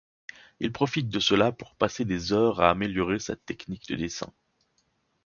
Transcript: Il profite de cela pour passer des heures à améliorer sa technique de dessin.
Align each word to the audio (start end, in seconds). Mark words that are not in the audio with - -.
Il 0.59 0.71
profite 0.71 1.09
de 1.09 1.19
cela 1.19 1.51
pour 1.51 1.75
passer 1.75 2.05
des 2.05 2.33
heures 2.33 2.59
à 2.59 2.71
améliorer 2.71 3.19
sa 3.19 3.35
technique 3.35 3.87
de 3.89 3.95
dessin. 3.97 4.33